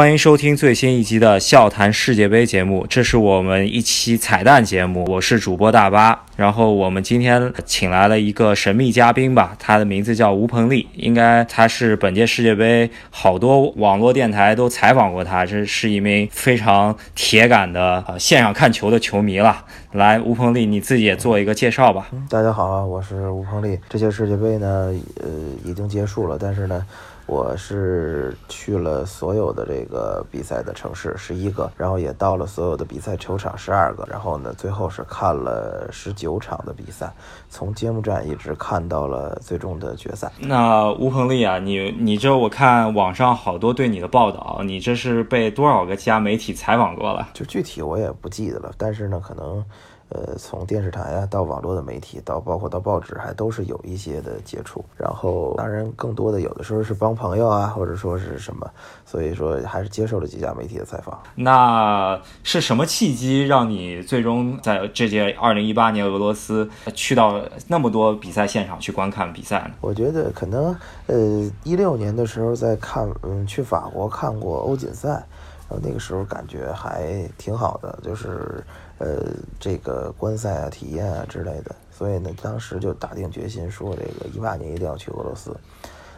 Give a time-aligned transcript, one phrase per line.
[0.00, 5.04] 欢迎收听最新一集的笑谈世界杯节目，这是我们一期彩蛋节目。
[5.04, 19.66] 我是主播大巴，然后我们今天请来了一个神秘嘉宾吧，他的名字叫吴鹏丽，应该他是本届世界杯好多网络电台都采访过他，这是一名非常铁杆的呃线上看球的球迷了。
[19.92, 22.08] 来，吴鹏丽，你自己也做一个介绍吧。
[22.30, 23.78] 大家好，我是吴鹏丽。
[23.90, 25.28] 这届世界杯呢，呃，
[25.62, 26.86] 已经结束了，但是呢。
[27.30, 37.08] 我是去了所有的这个比赛的城市十一个，然后也到了所有的比赛球场十二个，然后呢，最后是看了十九场的比赛，
[37.48, 40.28] 从揭幕战一直看到了最终的决赛。
[40.40, 47.28] 那吴鹏丽啊，你你这我看网上好多对你的报道，你这是被多少个家媒体采访过了？
[47.32, 49.64] 就具体我也不记得了，但是呢，可能。
[50.10, 54.84] 呃，从电视台啊到网络的媒体，到包括到报纸，还都是有一些的接触。
[54.96, 58.68] 然后，当然更多的有的时候是帮朋友啊，或者说是什么，
[59.06, 61.16] 所以说还是接受了几家媒体的采访。
[61.36, 69.74] 那是什么契机让你最终在这届二零一八年俄罗斯去到那么多比赛现场去观看比赛呢？
[69.80, 75.08] 我觉得可能，呃，一六年的时候在看，嗯，去法国看过欧锦赛，
[75.68, 78.60] 然后那个时候感觉还挺好的，就是。
[79.00, 85.56] 呃，这个观赛啊、体验啊之类的，所以呢，当时就打定决心说，这个一八年一定要去俄罗斯。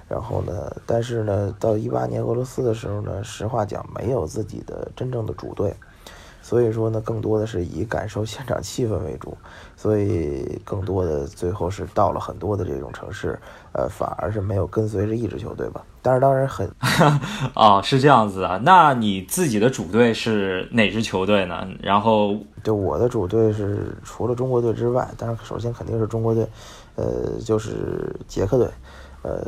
[0.09, 5.73] 然后呢，但是呢，到一八年俄罗斯的时候呢，实话讲，没有自己的真正的主队。
[6.43, 9.39] 所以说呢，更多的是以感受现场气氛为主，
[9.77, 13.39] 所以更多的最后是到了很多的这种城市，
[13.73, 15.83] 呃，反而是没有跟随着一支球队吧。
[16.03, 16.69] 但是当然很，
[17.55, 18.61] 啊，是这样子啊。
[18.65, 21.67] 那你自己的主队是哪支球队呢？
[21.81, 26.47] 然后，就我的主队是除了中国队之外，当然首先肯定是中国队，
[26.97, 28.69] 呃，就是捷克队，
[29.23, 29.41] 呃。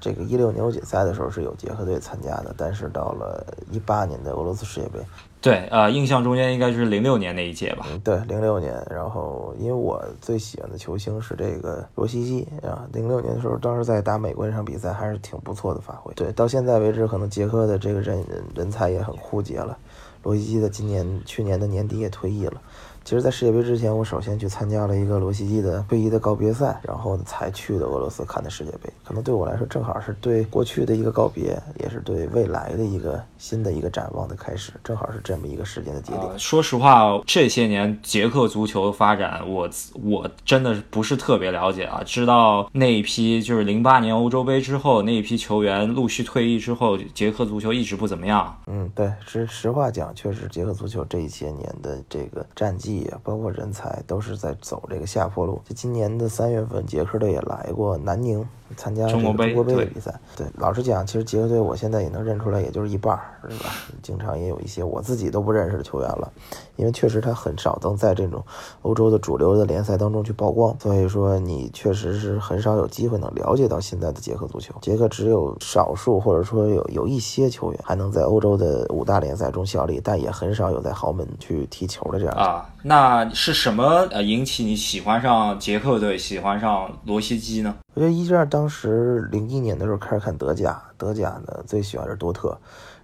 [0.00, 5.00] 这个一六年欧锦赛的时候是有捷克队参加的，但是到了一八年的俄罗斯世界杯，
[5.40, 7.86] 对，呃，印象中间应该是零六年那一届吧？
[8.02, 8.74] 对，零六年。
[8.90, 16.12] 然后因为我最喜欢的球星是这个罗西基啊，零六年的时候，当时在打美国那场比赛还是挺不错的发挥。
[16.14, 18.24] 对，到现在为止，可能捷克的这个人
[18.54, 19.78] 人才也很枯竭了。
[20.24, 22.60] 罗西基的今年去年的年底也退役了。
[23.04, 28.92] 其实，在世界杯之前，我首先去参加了一个罗西基的退役的告别赛，然后才去的俄罗斯看的世界杯。
[29.02, 36.38] 可能对我来说，正好是对过去的一个告别，也是对未来的一个新的一个展望的开始，正好是这么一个时间的节点。
[36.38, 39.68] 说实话，这些年捷克足球的发展，我
[40.02, 42.02] 我真的不是特别了解啊。
[42.06, 48.58] 知道那一批就是零八年欧洲杯之后那一批球员陆续退役之后，捷克足球一直不怎么样。
[48.66, 52.88] 嗯，对，实实话讲，确实捷克足球这一些年的这个战绩。
[52.88, 55.60] 也包括人才都是在走这个下坡路。
[55.68, 58.42] 就今年的三月份，捷克队也来过南宁。
[58.76, 63.70] 参加中国杯的比赛，对，老实讲，其实捷克队我现在也能认出来，也就是一半儿，是吧？
[64.02, 66.30] 经常也有一些我自己都不认识的球员了，
[66.76, 68.44] 因为确实他很少能在这种
[68.82, 74.74] 欧洲的主流的联赛当中去曝光，所以说你确实是很少有机会能了解到现在的捷克足球。
[74.80, 82.68] 捷克只有少数或者说有有一些球员还能在欧洲的五大联赛中效力，但也很少有在豪门去踢球的这样啊。
[82.82, 87.74] 那是什么呃引起你喜欢上捷克队，喜欢上罗西基呢？
[87.98, 92.56] 我觉得一是当时零一年的时候开始看德甲，德甲呢最喜欢是多特，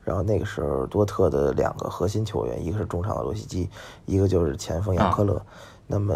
[0.04, 3.68] 然后那个时候多特的两个核心球员，一个是中场的罗西基，
[4.06, 5.42] 一个就是前锋杨科勒。
[5.88, 6.14] 那么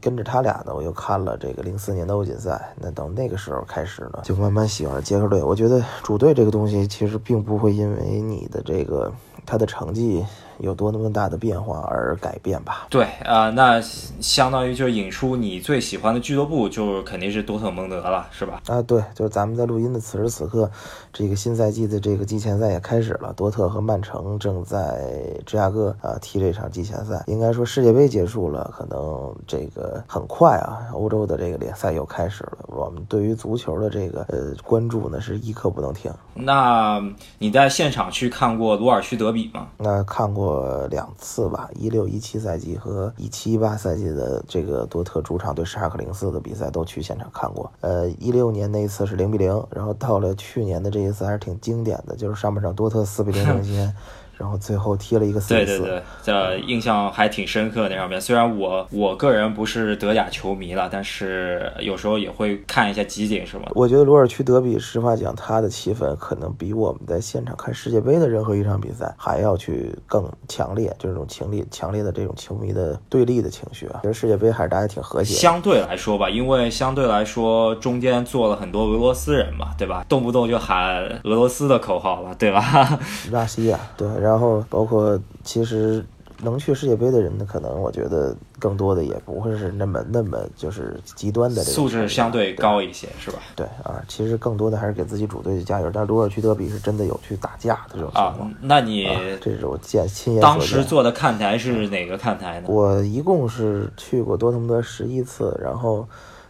[0.00, 2.74] 跟着他俩呢，我又看了这个零四年的欧锦赛。
[2.80, 5.40] 那等那个时候开始呢，就慢慢喜欢了捷克队。
[5.40, 9.12] 我觉得主队这个东西其实并不会因为你的这个
[9.46, 10.26] 他的成绩。
[10.58, 12.86] 有多那么大的变化而改变吧？
[12.90, 13.80] 对啊，那
[14.20, 18.62] 相当于就是引出你最喜欢的俱乐部，就是肯定是多特蒙德了，是吧？
[18.66, 20.70] 啊，对，就是咱们在录音的此时此刻，
[21.12, 24.98] 这个新赛季的这个季前赛也开始了，多特和曼城正在
[25.44, 27.22] 芝加哥啊踢这场季前赛。
[27.26, 32.58] 应该说世界杯结束了，可能这个很快啊，欧洲的这个联赛又开始了。
[32.68, 36.10] 我们对于足球的这个呃关注呢，是一刻不能停。
[36.34, 37.02] 那
[37.38, 39.68] 你在现场去看过鲁尔区德比吗？
[39.76, 40.45] 那看过。
[40.46, 47.70] 过两次吧，一六一七赛季和一七一八赛季的这个多特主场对沙克零四的比赛都去现场看过。
[47.80, 53.92] 呃，一六年那一次是零比零，然后到了去年的这一次还是挺经典的，就是上半场多特四比零领先。
[54.36, 58.20] 然后最后踢了一个四对对对，这印象还挺深刻那上面。
[58.20, 63.66] 虽然我我个人不是德甲球迷了，但是有时候也会看一下集锦什么。
[63.74, 74.00] 我觉得鲁尔区德比，实话讲，他的气氛可能比我们在现场看世界杯的任何一场比赛还要去更强烈，就这种情力强烈的这种球迷的对立的情绪啊。
[74.02, 75.34] 其实世界杯还是大家挺和谐。
[75.34, 80.04] 相对来说吧，因为相对来说中间坐了很多俄罗斯人嘛，对吧？
[80.08, 82.98] 动不动就喊俄罗斯的口号了，对吧？
[83.32, 84.06] 拉西亚，对。
[84.26, 86.04] 然后包括其实
[86.42, 93.38] 能去世界杯的人呢，可能我觉得更多的也不会是那么那么就是极端的素质相对高一些，是吧？
[93.54, 95.90] 对啊，其实更多的还是给自己主队加油。
[95.94, 98.52] 但鲁尔区德比是真的有去打架的这种情况。
[98.60, 99.08] 那你
[99.40, 102.66] 这是我见亲眼当时坐的看台是哪个看台呢？
[102.68, 106.06] 我一共是去过多特蒙德十一次，然后。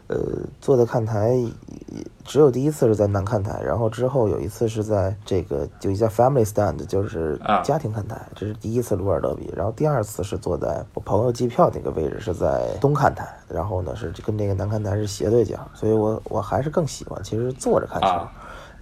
[0.09, 0.19] 呃，
[0.61, 1.37] 坐在看台
[2.25, 9.53] 只有第一次是在南看台，然后之后有一次是在这个就一家 family stand，就是家庭看台，这是第一次鲁尔德比。
[9.57, 18.09] 然后第二次是坐在我朋友机票那个位置，是在东看台，然后呢是跟这个南看台是斜对角，所以我我还是更喜欢其实坐着看球。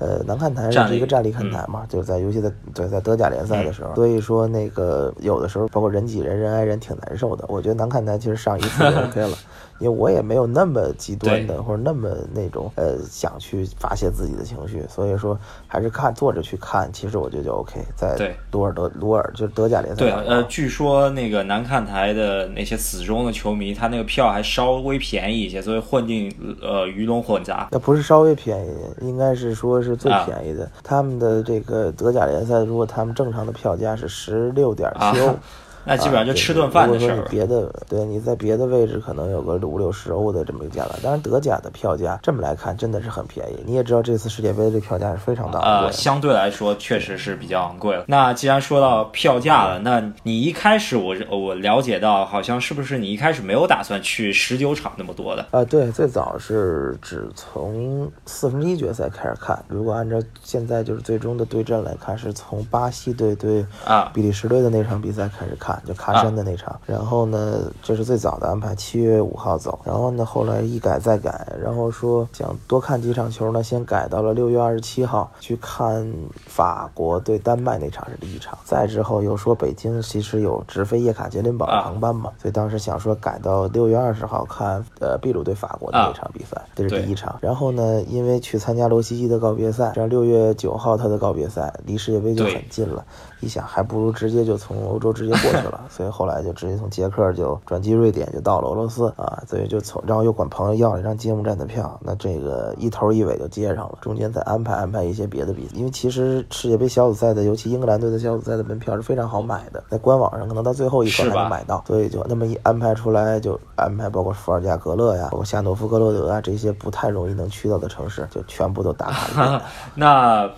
[0.01, 7.45] 呃，南看台是一个站立看台嘛，就是在尤其在对在德甲联赛的时候，所以说那个有的时候包括人挤人人挨人挺难受的。
[7.49, 9.37] 我觉得南看台其实上一次就 OK 了。
[9.79, 17.81] 因为我也没有那么极端的，或者那么那种呃想去发泄自己的情绪，所以说还是看坐着去看，其实我觉得就 OK。
[17.97, 19.99] 在鲁尔德鲁尔就是德甲联赛。
[19.99, 26.33] 对，呃，据说那个南看台的那些死忠的球迷，他那个票还稍微便宜一些，所以混进
[26.63, 27.69] 呃鱼龙混杂。
[27.71, 30.71] 那不是稍微便宜，应该是说是最便宜的。
[30.83, 35.35] 他们的这个德甲联赛，如果他们正常的票价是十六点七欧。
[35.87, 37.27] 那基本上就吃顿饭的事儿。
[37.31, 40.91] 别的，对，你在别的位置可能有个五六十欧的这么一个价格。
[41.03, 43.57] 当然，德甲的票价这么来看真的是很便宜。
[43.67, 45.67] 你也知道，这次世界杯的票价是非常大的。
[45.67, 48.05] 呃，相对来说确实是比较昂贵了。
[48.09, 55.47] 那既然说到票价了，那你一开始我我了解到，好像是不是你一开始没有打算去十九场那么多的？
[55.51, 59.63] 啊，对，最早是只从四分之一决赛开始看。
[59.69, 65.74] 如果按照现在就是最终的对阵来看，是从巴西队对啊比利时队的那场比赛开始看。
[65.85, 69.79] 就喀山的那场，然后呢，这是最早的安排，七月五号走。
[69.85, 76.13] 然后呢，后来一改再改，然后说想多看几场球呢，先改到了六月二十七号去看
[76.47, 78.59] 法国对丹麦那场是第一场。
[78.65, 87.37] 再之后又说北京其实有直飞叶卡捷琳堡的航班嘛，所以当时想说改到六月二十号看呃秘鲁对法国的那场比赛，这是第一场。
[87.41, 93.05] 然后呢，因为去参加罗西基的告别赛，这样六月九号他的告别赛离世界杯就很近了。
[93.45, 99.43] 一想，还不如直接就从欧洲直接过去了， 所以后来就直接从捷克就转机瑞典，就到了俄罗斯啊。
[99.47, 105.75] 所以就从，然后又管朋友要了一张揭幕战的票，那这个一头一尾就接上了，中间再安排安排一些别的比赛。
[105.77, 119.63] 因为其实世界杯小组赛的，尤其英格兰队的小组赛的门票是非常好买的，在官网上可能到最后一刻才能买到，所以就那么一安排出来，就安排包括伏尔加格勒呀，包括夏诺夫格罗德啊这些不太容易能去到的城市，就全部都打卡了。
[119.95, 120.51] 那。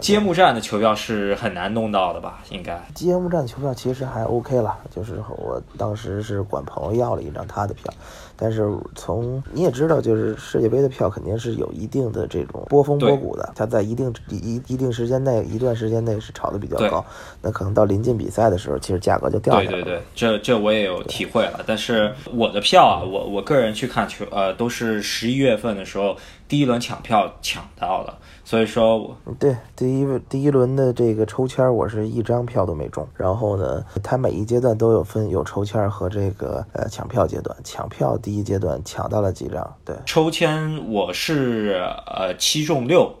[0.00, 2.40] 揭幕战的球票是很难弄到的吧？
[2.50, 7.92] 应该揭幕战的球票其实还 OK 了，就是我当时是管朋友要了一张他的票，
[8.36, 17.04] 但是从你也知道，就是世界杯的票肯定是有一定的这种波峰波谷的，它在一定一一定时间内一段时间内是炒的比较高，
[17.40, 19.70] 那可能到临近比赛的时候，其实价格就掉下来了。
[19.70, 21.60] 对对对，这这我也有体会了。
[21.66, 26.16] 但是我的票啊，我我个人去看球，呃，都是十一月份的时候
[26.48, 28.18] 第一轮抢票抢到了。
[28.44, 33.04] 所以说，我对第一第一轮的这个抽签，我是一张票都没中。
[33.16, 37.56] 然后呢，它每一阶段都有分有抽签和这个呃抢票阶段。
[37.64, 39.76] 抢票第一阶段抢到了几张？
[39.84, 43.14] 对，抽签我是呃七中六。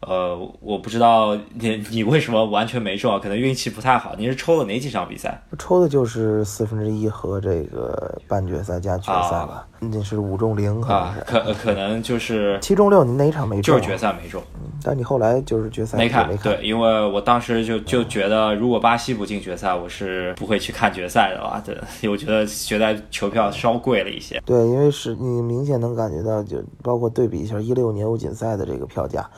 [0.00, 3.18] 呃，我不知道你你为什么完全没中啊？
[3.18, 4.14] 可能运气不太好。
[4.16, 5.42] 你是抽了哪几场比赛？
[5.58, 9.66] 抽的就是四分之一和这个半决赛加决赛吧。
[9.78, 13.04] 那是五中零，可能是可可能就是七中六。
[13.04, 13.76] 你哪场没中？
[13.76, 14.42] 就是决赛没中。
[14.82, 21.62] 但你后来就是决赛没看，对，因为我当时就就觉得，如果巴西不进决赛，我是不会去看决赛的吧？
[21.64, 21.76] 对，
[22.08, 24.42] 我觉得决赛球票稍贵了一些。
[24.46, 29.28] 对，因为是你明显能感觉到，就包括对比一下一六年欧锦赛的这个票价。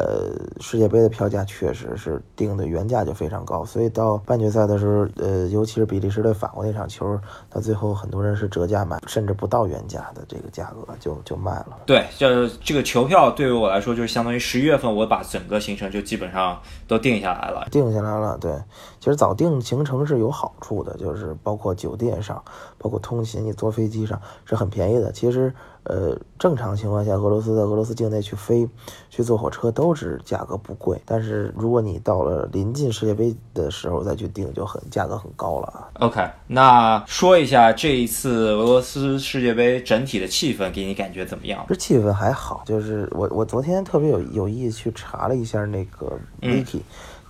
[0.00, 7.18] 呃，世界杯的票价确实是定的原价就非常高，所以到半决赛的时候，呃，尤其是比利时对法国那场球，
[7.50, 11.76] 到最后很多人是折价买，甚至不到原价的这个价格就就卖了。
[11.84, 17.68] 对，就这个球票对于我来说，就是相当于十一月份我把整个行程就基本上都定下来了。
[17.70, 18.52] 定下来了，对，
[18.98, 22.42] 其实早定行程是有好处的，就是包括酒店上，
[22.78, 25.12] 包括通勤，你坐飞机上是很便宜的。
[25.12, 25.52] 其实。
[25.84, 28.68] 呃，正常情况下，俄罗斯在俄罗斯境内去飞，
[29.08, 31.00] 去坐火车都是价格不贵。
[31.06, 35.88] 但是如果你到了临近世界杯的时候再去订，就很价格很高了。
[36.00, 41.64] OK，那说一下这一次俄罗斯世界杯整体的气氛，给你感觉怎么样？
[41.68, 46.80] 这气氛还好，就是我我昨天特别有有意去查了一下那个 Wiki。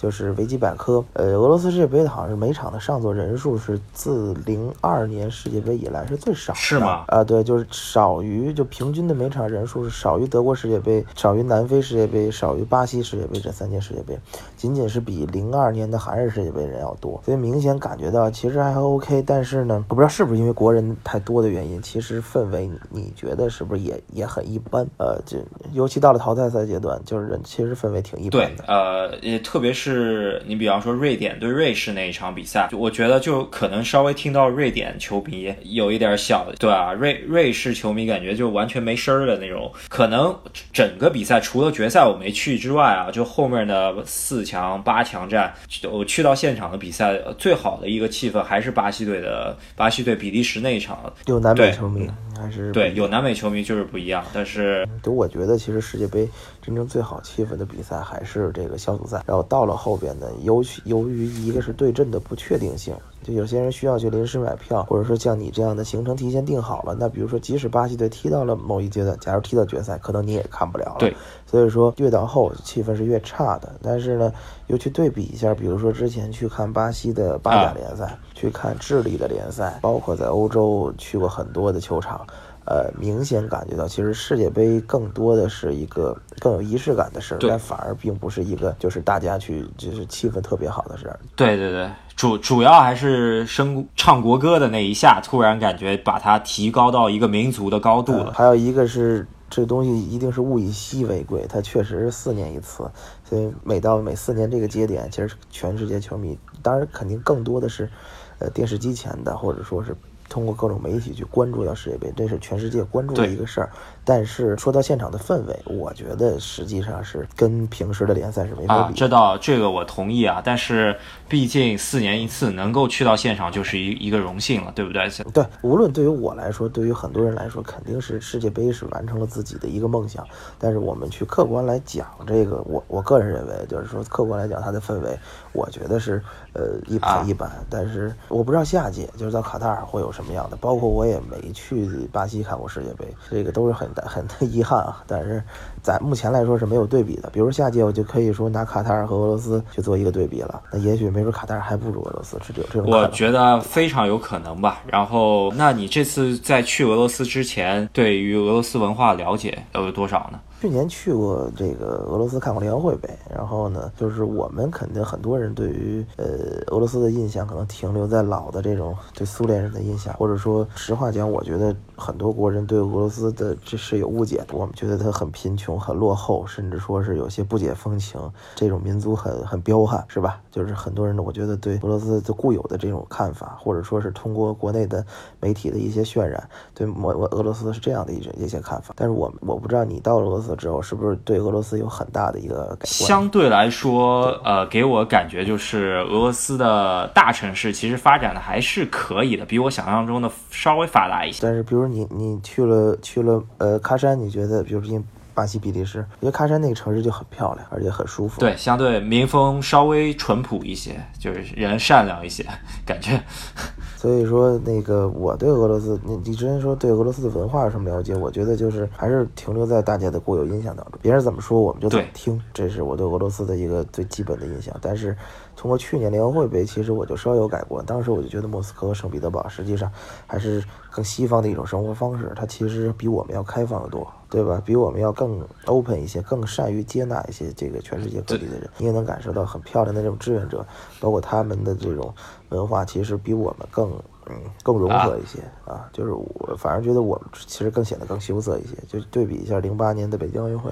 [0.00, 7.04] 就是维基百科，呃，俄罗斯世界杯的好像是每场的上座人数是自零二年世界杯以来是最少的，是吗？
[7.08, 14.18] 啊，对，就是少于就平均的每场人数是少于德国世界杯、少于南非世界杯、少于巴西世界杯这三届世界杯，
[14.60, 19.24] 仅仅是比零二年的韩日世界杯人要多，所以明显感觉到其实还 OK。
[19.26, 24.86] 但是呢，我不知道是不是因为国人太多的原因，其实氛围你觉得是不是也也很一般？
[24.98, 25.38] 呃，就
[25.72, 28.62] 尤其到了淘汰赛阶段，就是人其实氛围挺一般的。
[28.62, 30.42] 对，呃，也特别是。
[30.46, 39.72] 你比方说瑞典对瑞士那一场比赛，我觉得就可能稍微听到瑞典球迷有一点小，对啊，瑞瑞士球迷感觉就完全没声儿的那种。
[39.88, 40.36] 可能
[40.70, 45.54] 整个比赛除了决赛我没去之外啊，就后面的四强、八强战，
[45.90, 51.12] 我去到现场的比赛，最好的一个气氛还是巴西队的巴西队比利时那一场。
[51.26, 52.08] 有南美球迷
[52.40, 56.28] 还是对有南美球迷就是不一样，但是就我觉得其实世界杯
[56.62, 59.76] 真正最好气氛的比赛还是这个小组赛，然后到了。
[59.80, 70.96] 后边呢，由由于一个是对阵的不确定性，就有些人需要去临时买票，或者说像你这样的行程提前定好了，那比如说即使巴西队踢到了某一阶段，假如踢到决赛，可能你也看不了了。
[70.98, 71.16] 对，
[71.46, 73.74] 所以说越到后气氛是越差的。
[73.80, 74.32] 但是呢，
[74.70, 82.24] 又去对比一下，比如说之前去看巴西的八甲联赛，去看智利的联赛，包括在欧洲去过很多的球场。
[82.66, 91.18] 呃，明显感觉到，其实世界杯更多的是一个更有仪式感的事儿，但反而并不是一个就是大家去就是气氛特别好的事儿。
[91.34, 98.32] 对对对，主主要还是声唱国歌的那一下，突然感觉把它提高到一个民族的高度了。
[98.36, 102.90] 还有一个是这东西一定是物以稀为贵，它确实是四年一次，
[103.24, 107.90] 所以每到每四年这个节点，其实全世界球迷，当然肯定更多的是，
[108.38, 109.96] 呃，电视机前的或者说是。
[110.30, 113.68] 通过各种媒体去关注到世界杯，这是全世界关注的一个事儿。
[114.04, 118.94] 但是说到现场的氛围，我觉得实际上是跟平时的联赛是没法比。
[118.94, 120.96] 这倒这个我同意啊，但是
[121.28, 125.00] 毕竟四年一次能够去到现场就是一一个荣幸了，对不对？
[125.34, 130.24] 对，无论对于我来说，对于很多人来说，肯定是世界杯是完成了自己的一个梦想。
[130.58, 135.18] 但是我们去客观来讲，这个我我个人认为，就是说客观来讲，它的氛围，
[135.52, 136.22] 我觉得是
[136.54, 137.50] 呃一般一般。
[137.68, 143.90] 但是我不知道下届就是到卡塔尔会有什么样的，包括我也没去巴西看过世界杯，这个都是很。
[144.06, 145.42] 很遗憾啊，但是
[145.82, 147.28] 在目前来说是没有对比的。
[147.30, 154.80] 比如下届我就可以说拿卡塔尔和俄罗斯去做一个对比了，那也许没准卡塔尔还不如俄罗斯，是有这种我觉得非常有可能吧。
[154.86, 160.40] 然后，那你这次在去俄罗斯之前，对于俄罗斯文化了解有多少呢？
[160.60, 166.26] 去年去过这个俄罗斯看过联欢会呗，然后呢，就是我们肯定很多人对于呃
[166.66, 174.46] 俄罗斯的印象可能停留在老的这种对苏联人的印象，或者说实话讲，我觉得很多国人对俄罗斯的这是有误解的。
[174.52, 178.20] 我们觉得他很贫穷、很落后，甚至说是有些不解风情，
[178.56, 180.40] 这种民族很很彪悍，是吧？
[180.50, 185.04] 就是很多人呢，我觉得对俄罗斯的固有的这种看法，或者说是通过国内的
[185.40, 186.42] 媒体的一些渲染，
[186.74, 188.94] 对俄俄俄罗斯是这样的一些一些看法。
[188.96, 190.50] 但是我我不知道你到俄罗斯。
[190.60, 193.08] 之后是不是对俄罗斯有很大的一个改观？
[193.08, 201.38] 相对来说，呃，给我感觉就是俄罗斯的大城市其实发展的还是可以的，比我想象中的稍微发达一些。
[201.40, 208.40] 但是，比如你你去了去了呃喀山，你觉得，比如因巴西比利时，因为喀山那个城市就很漂亮，而且很舒服。
[208.40, 212.44] 对，相对民风稍微淳朴一些，就是人善良一些，
[212.84, 213.20] 感觉。
[213.96, 218.14] 所以说，那个我对俄罗斯，你你之前说对俄罗斯的文化有什么了解？
[218.16, 224.74] 我觉得就是还是停留在大家的固有印象当中，别人怎么说我们就怎么听，这是我对俄罗斯的一个最基本的印象。
[224.80, 225.14] 但是
[225.60, 227.84] 通过去年联合会杯，其实我就稍有改观。
[227.84, 229.92] 当时我就觉得莫斯科、圣彼得堡实际上
[230.26, 234.10] 还是更西方的一种生活方式，它其实比我们要开放得多。
[234.30, 234.62] 对吧？
[234.64, 238.70] 比我们要更 open 一些，更善于接纳一些这个全世界各地的人。
[238.78, 240.64] 你也能感受到很漂亮的这种志愿者，
[241.00, 242.14] 包括他们的这种
[242.50, 243.90] 文化，其实比我们更
[244.26, 245.90] 嗯更融合一些啊。
[245.92, 248.76] 就是我反而觉得我们其实更显得更羞涩一些。
[248.86, 250.70] 就对比一下零八年的北京奥运会，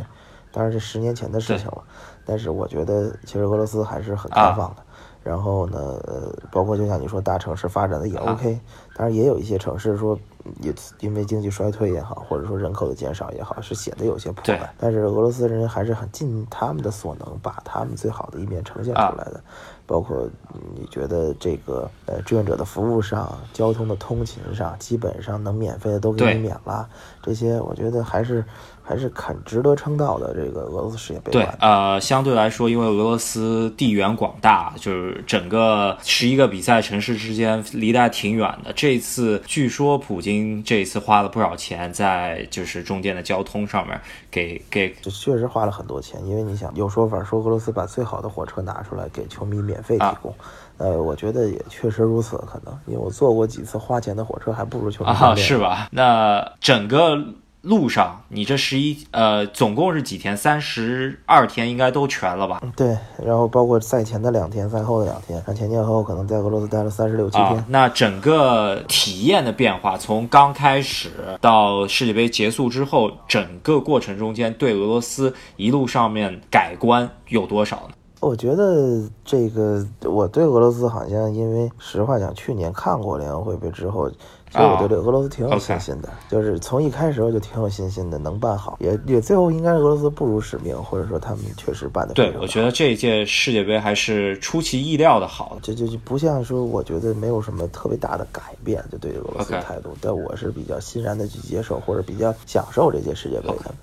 [0.52, 1.82] 当然是十年前的事情了，
[2.28, 4.82] 但是我觉得其实俄罗斯还是很开放的。
[5.24, 8.58] 然后呢，呃，包括就像你说大城市发展的也 OK，
[8.94, 10.18] 当然也有一些城市说。
[10.62, 14.72] 也因为经济衰退也好，或者说人口的减少也好，是显得有些破败。
[14.78, 19.44] 但是俄罗斯人还是很尽他们的所能，把他们最好的一面呈现出来的。
[19.88, 20.28] 包括
[20.76, 26.88] 你觉得这个呃志愿者的服务上、交通的通勤上，基本上能免费的都给你免了。
[27.20, 28.44] 这些我觉得还是。
[28.88, 30.32] 还是很值得称道的。
[30.32, 38.72] 这个俄罗斯世界杯，对，呃，相对来说，因为俄罗斯地缘广大，就是整个十一个比赛城市之间离得还挺远的。
[38.72, 46.26] 这次据说普京这一次花了不少钱在就是中间的交通上面，给给，这确实花了很多钱。
[46.26, 50.34] 因为你想，有说法说俄罗斯把最好的火车拿出来给球迷免费提供，
[50.76, 52.72] 呃，我觉得也确实如此可能。
[52.86, 55.88] 因为我坐过几次花钱的火车，还不如去啊，是吧？
[55.90, 57.18] 那整个。
[57.60, 60.34] 路上，你这十一呃，总共是几天？
[60.34, 62.62] 三十二天应该都全了吧？
[62.76, 67.62] 对，然后包括赛前的两天，赛后的两天，前前后后可能在俄罗斯待了三十六七天。
[67.68, 77.94] 那整个体验的变化，从刚开始到世界杯结束之后，整个过程中间对俄罗斯一路上面改观有多少呢？
[78.20, 84.10] 我觉得这个我对俄罗斯好像，因为实话讲，去年看过联合会杯之后。
[84.50, 92.14] 其实我对这俄罗斯挺有信心的，就是从一开始我就挺有信心的，能办好，也也最后应该是俄罗斯不辱使命，或者说他们确实办的。
[92.14, 103.74] 对，我觉得这一届世界杯还是出其意料的好，就就就不像说我觉得没有什么特别大的改变，就对俄罗斯态度，但我是比较欣然的去接受，或者比较享受这届世界杯的。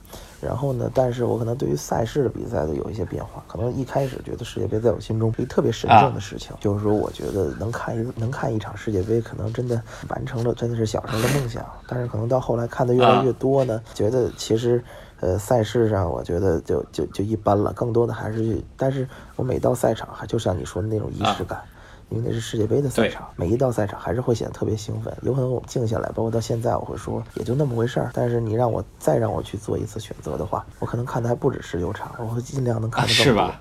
[0.45, 0.89] 然后呢？
[0.93, 3.43] 但是我可能对于赛事的比赛的有一些变化。
[3.47, 11.65] 可能一开始觉得世界杯在我心中是一特别神圣的事情，就是说我觉得能看一能看一场世界杯，可能真的完成了真的是小时候的梦想。
[11.87, 14.83] 但是可能到后来看的越来越多呢，觉得其实，
[15.19, 17.73] 呃，赛事上我觉得就就就一般了。
[17.73, 21.59] 更多的还是，但是我每到赛场，还就像你说的那种仪式感。
[22.09, 25.15] 因为那是世界杯的赛场，每一到赛场还是会显得特别兴奋。
[25.21, 28.11] 有可能我们静下来，包括到现在，我会说也就那么回事儿。
[28.13, 33.51] 但是你让我再让我去做一次选择的话，我可能看的还不止十六场，我会尽量能看得更多。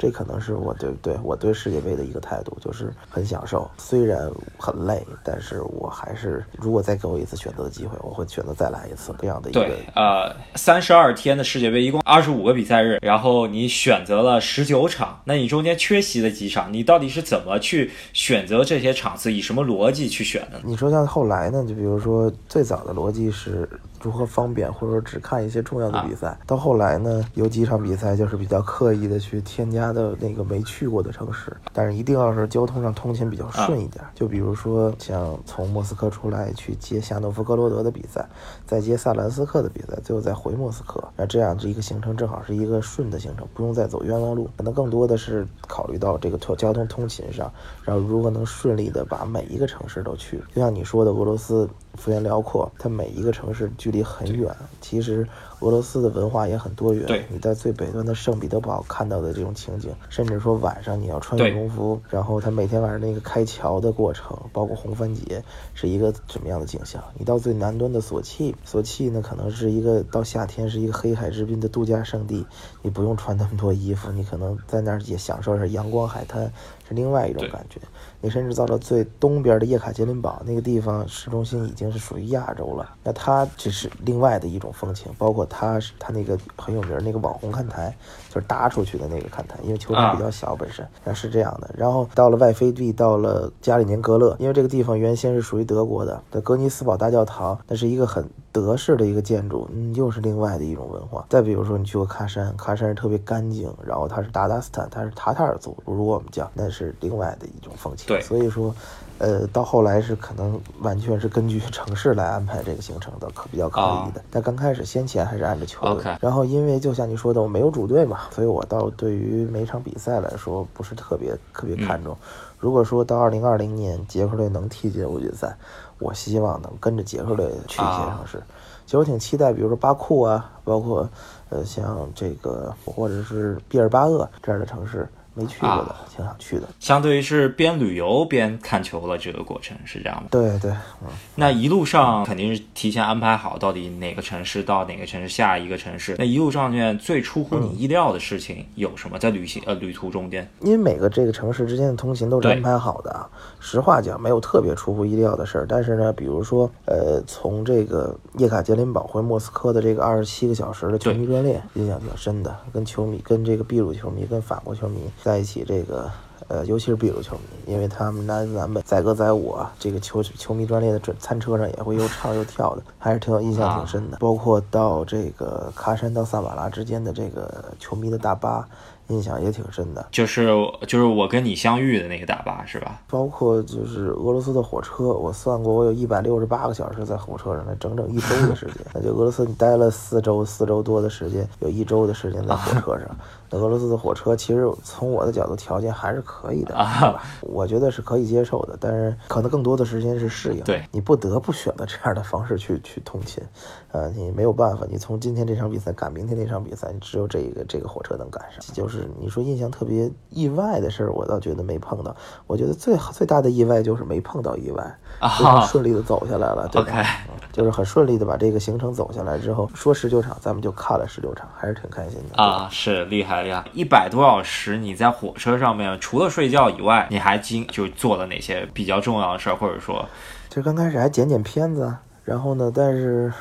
[0.00, 9.60] 这可能是我对对我对世界杯的一个态度，就是很享受，虽然很累，但是我还是如果再给我一次选择的机会，我会选择再来一次这样的一个。
[9.60, 16.72] 对，呃，三十二天的世界杯一共二十五个比赛日，然后你选择了十九场，那你中间缺席了几场？
[16.72, 19.30] 你到底是怎么去选择这些场次？
[19.30, 20.58] 以什么逻辑去选的？
[20.64, 21.62] 你说像后来呢？
[21.68, 23.68] 就比如说最早的逻辑是。
[24.02, 26.38] 如何方便，或者说只看一些重要的比赛。
[26.46, 34.04] 到后来呢，有几场比赛就是比较刻意的去添加的那个没去过的城市，但是一定要是交通上通勤比较顺一点。
[34.14, 38.26] 就比如说像从莫斯科出来去接夏诺夫哥罗德的比赛，
[38.66, 41.02] 再接萨兰斯克的比赛，最后再回莫斯科。
[41.16, 44.48] 那这样这一个行程正好是一个顺的行程，不用再走冤枉路。
[44.56, 47.52] 可能更多的是考虑到这个通交通通勤上，
[47.84, 50.42] 然后如何能顺利的把每一个城市都去。
[50.54, 51.68] 就像你说的，俄罗斯。
[51.96, 54.54] 幅员辽阔，它每一个城市距离很远。
[54.80, 55.26] 其实
[55.60, 57.06] 俄罗斯的文化也很多元。
[57.06, 65.42] 对，你在最北端的圣彼得堡看到的这种情景，甚至说晚上你要穿羽绒服，然后它每天晚上那个开桥的过程，包括红番节
[65.74, 67.02] 是一个什么样的景象？
[67.18, 72.46] 你到最南端的索契，索契呢可能是一个到夏天是一个黑海之滨的度假胜地，
[72.82, 76.50] 你不用穿那么多衣服，你可能在那儿也享受着阳光海滩，
[76.90, 77.80] 是另外一种感觉。
[78.20, 82.86] 你甚至到了最东边的叶卡捷琳堡那个地方，市中心已经是属于亚洲了。
[83.02, 87.96] 那它这是另外的一种风情，包括它是它那个很有名那个网红看台，
[88.28, 91.70] 就是搭出去的那个看台，因为球场比较小本身，那是这样的。
[91.78, 98.28] 然后到了外飞地，到了加里宁格勒，因为这个地方原先是属于德国的，的格尼斯堡大教堂，那是一个很。
[98.52, 101.24] 德式的一个建筑，嗯，又是另外的一种文化。
[101.28, 108.06] 再比如说，你去过喀山，喀山是特别干净，然后它是达达斯坦，它是塔塔尔族，如果我们讲，那是另外的一种风情。
[108.06, 108.74] 对，所以说，
[109.18, 114.22] 呃，到后来是可能完全是根据 城市来安排这个行程的，可比较可以的。
[114.30, 122.16] 但刚开始先前还是按着球队，然后因为就像你说的，我没有主队嘛，所以我倒对于每场比赛来说不是特别特别看重。
[122.58, 125.56] 如果说到二零二零年捷克队能踢进欧锦赛。
[126.02, 128.42] 我希望能跟着捷克队去一些城市，
[128.86, 131.06] 其实我挺期待，比如说巴库啊，包括
[131.50, 135.06] 呃像这个或者是毕尔巴鄂这样的城市。
[135.40, 136.68] 没去过的，挺想去的。
[136.78, 140.28] 相对于是边旅游边看球的这个过程，是这样吗？
[140.30, 140.70] 对对，
[141.02, 141.08] 嗯。
[141.36, 146.16] 那一路上肯定是提前安排好，到底哪个城市到哪个城市，下一个城市。
[146.18, 149.18] 那一路上面最出乎你意料的事情有什么？
[149.18, 153.26] 在旅行呃旅途中间，因为每个这个城市之间的通勤都是安排好的。
[153.58, 155.66] 实话讲，没有特别出乎意料的事儿。
[155.68, 165.00] 但是呢，比如说，呃，从这个叶卡捷琳堡回莫斯科的这个二十七个小时的球迷专列，印象比较深的，跟球迷、跟这个秘鲁球迷、跟法国球迷。
[165.30, 166.10] 在一起，这个
[166.48, 174.16] 呃，尤其是秘鲁球迷，因为他们南南北载歌载舞啊，这个球球迷专列的专餐车上也会又唱又跳的，还是挺有印象挺深的。
[174.18, 178.66] 包括到这个喀山到萨马拉之间的这个球迷的大巴。
[179.10, 180.06] 印象也挺深的。
[180.12, 180.46] 就是
[180.86, 183.02] 就是我跟你相遇的那个大巴是吧？
[183.08, 188.76] 包括就是俄罗斯的火车，我算过，我有一百六十八个小时在火车上，那整整一周的时间。
[188.94, 193.08] 那就俄罗斯你待了四周，四周多的时间，有一周的时间在火车上。
[193.08, 198.76] 那俄罗斯的火车其实从我的角度条件还是可以的，啊，我觉得是可以接受的。
[198.80, 203.42] 但是可能更多的时间是适应，对你不得不选择这样的方式去去通勤，
[203.90, 208.60] 呃，你没有办法，你从今天这场比赛赶明天那场比赛，你只有这个这个火车能赶上。
[208.72, 212.14] 就是你说印象特别意外的事儿，我倒觉得没碰到。
[212.46, 217.04] 我觉得最最大的意外就是没碰到意外，非常顺利的走下来了，对吧？
[217.52, 223.39] 就是很顺利的把这个行程走下来之后，说十九场，咱们就看了十九场，还是挺开心的啊，是厉害。
[223.72, 230.08] 一百多小时，你在火车上面除了睡觉以外，你还经就做了哪些比较重要的事儿，或者说，
[230.48, 233.32] 就刚开始还剪剪片子，然后呢，但是。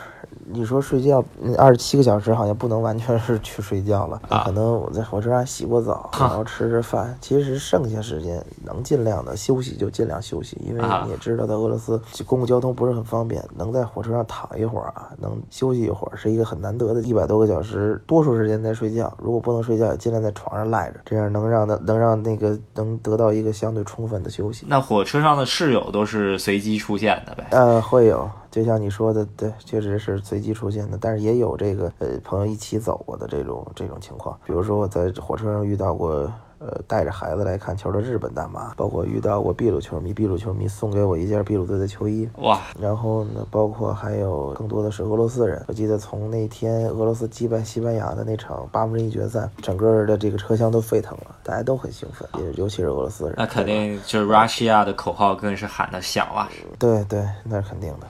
[0.52, 1.24] 你说睡觉，
[1.60, 7.16] 二十七个小时好像不能完全是去睡觉了，可能我在火车上洗过澡，然后吃吃饭。
[7.22, 17.02] 其实剩下时间能尽量的休息就尽量休息，因为你也知道，在俄罗斯公共交通不是很方便，能在火车上躺一会儿啊，能休息一会儿是一个很难得的。
[17.02, 24.66] 一百多个小时，多数时间在睡觉，如果不能睡觉，也尽量在床上赖着，这样能让能能让那个能得到一个相对充分的休息。
[24.68, 27.46] 那火车上的室友都是随机出现的呗？
[27.52, 28.28] 呃，会有。
[28.52, 34.38] 就像你说的，对，确实是随机出现的，但是也有这个呃朋友一起走过的这种这种情况。
[34.46, 42.60] 比如说我在火车上遇到过，呃带着孩子来看球的日本大妈，包括遇到过秘鲁球迷，秘鲁球迷送给我一件秘鲁队的球衣，哇！
[42.80, 45.64] 然后呢，包括还有更多的是俄罗斯人。
[45.68, 53.36] 我记得从那天俄罗斯击败西班牙的那场八分之一决赛，整个的这个车厢都沸腾了，大家都很兴奋，也尤其是俄罗斯人。
[53.38, 56.50] 那肯定就是 Russia 的口号更是喊的响了。
[56.78, 58.08] 对对，那是肯定的。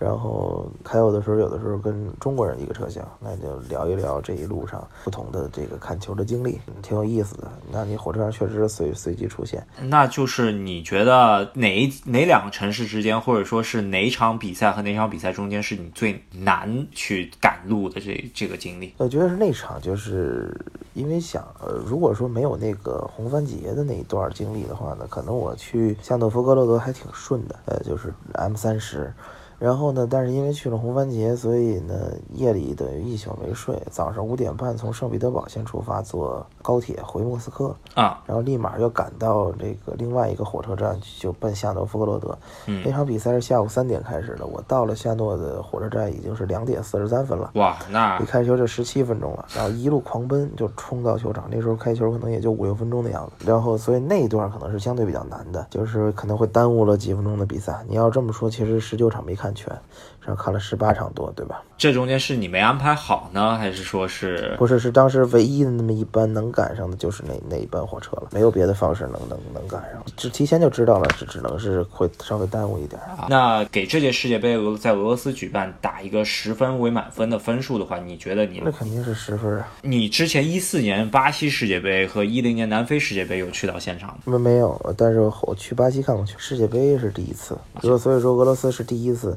[0.00, 7.52] 然后开有的时候，有的时候跟中国人一个车厢，那就聊一聊这一路上不同的这个看球的经历，挺有意思的。
[7.70, 18.94] 那你火车上确实是随随机出现，那就是你觉得哪哪两个城市之间，或者说是哪场比赛和哪场比赛中间是你最难去赶路的这这个经历？
[18.96, 20.58] 我觉得是那场，就是
[20.94, 29.12] 因为想，呃，如果说没有那个红番节的那一段经历的话呢，可能我去向诺夫哥罗德还挺顺的，呃，就是 M 三十。
[29.60, 30.08] 然后呢？
[30.10, 31.94] 但是因为去了红番茄，所以呢
[32.32, 33.76] 夜里等于一宿没睡。
[33.90, 42.36] 早上五点半从圣彼得堡先出发，坐高铁回莫斯科啊，然后立马又赶到这个另外一个火车站，就奔夏诺夫格罗德。
[42.82, 47.50] 那场比赛是下午三点开始的，我到了夏诺的火车站已经是两点四十三分了。
[47.56, 51.46] 哇，那离开球就十七分钟了，然后一路狂奔就冲到球场。
[51.50, 57.84] 那时候开球可能也就五六分钟的样子，然后所以那一段可能是相对比较难的，就是可能会耽误了几分钟的比赛。
[57.86, 59.49] 你要这么说，其实十九场没看。
[59.54, 59.68] 全，
[60.20, 61.62] 然后看了十八场多，对吧？
[61.78, 64.54] 这中间是你没安排好呢，还是说是？
[64.58, 73.00] 不是，是当时唯一的那么一班能赶上的，就是那那一班火车了，没有别的方式能能能赶上，只提前就知道了，只只能是会稍微耽误一点。
[73.00, 79.66] 啊那给这届世界杯俄在俄罗斯举办打一个十分为满分的分数的话，你觉得你那肯定是十分啊？
[79.80, 84.16] 你之前一四年巴西世界杯和一零年南非世界杯有去到现场吗？
[84.26, 89.34] 没没有，但是我去巴西看过去，世界杯是第一次，就所以说俄罗斯是第一次。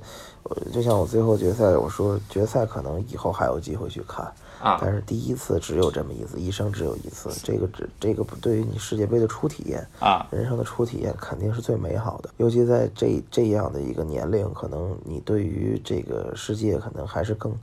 [0.74, 4.26] 就像我最后决赛，我说决赛可能以后还有机会去看
[4.62, 17.54] 啊，但是第一次只有这么一次，一生只有一次，这个只这个对于你世界杯的初体验啊，人生的初体验肯定是最美好的，尤其在这这样的一个年龄，可能你对于这个世界可能还是更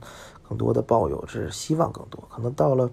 [0.49, 2.89] 更多的抱有是希望更多，可能到了，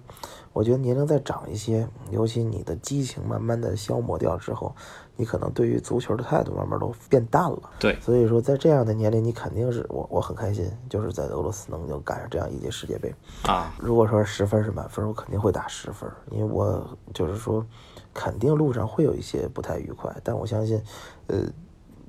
[0.53, 4.75] 我觉得年龄再长一些，尤其你的激情慢慢的消磨掉之后。
[5.19, 13.75] 你可能对于足球的态度慢慢都变淡了，对，所以说在这样的年龄，你肯定是我我很开心，就是在俄罗斯能够赶上这样一届世界杯啊。
[13.77, 17.65] 如果说十分是满分，我肯定会打十分，因为我就是说，
[18.13, 20.81] 肯定路上会有一些不太愉快，但我相信，
[21.27, 21.43] 呃，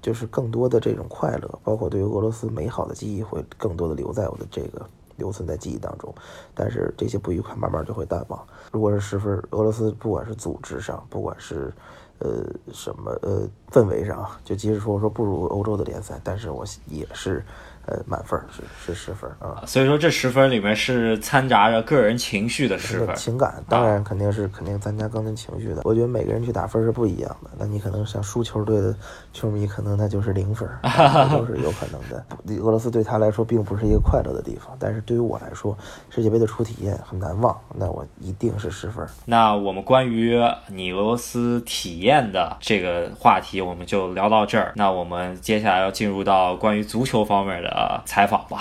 [0.01, 6.15] 就是更多的这种快乐，包括对于俄罗斯美好的记忆，会更多的留在我的这个留存在记忆当中。
[6.55, 8.41] 但是这些不愉快慢慢就会淡忘。
[8.71, 11.75] 如果是十分，俄罗斯不管是组织上，不管是
[12.21, 17.45] 呃，什么呃，氛围上就即使说说不如欧洲的联赛，但是我也是。
[17.87, 25.81] 呃，满分是是十分啊，所以说这十分里面是掺杂着个人情绪的十分，情感当然肯定是肯定参加个人情绪的。
[25.85, 28.95] 我觉得每个人去打分是不一样的，那你可能像输球队的
[29.33, 30.69] 球迷，可能那就是零分，
[31.33, 32.25] 都是有可能的。
[32.63, 35.77] 俄罗斯对他来说并不是一个快乐的地方，但是对于我来说，
[36.11, 39.05] 世界杯的初体验很难忘，那我一定是十分。
[39.25, 40.39] 那我们关于
[40.69, 44.73] 你俄罗斯体验的这个话题，我们就聊到这儿。
[44.77, 47.70] 那我们接下来要进入到关于足球方面的。
[47.71, 48.59] 呃，采访吧。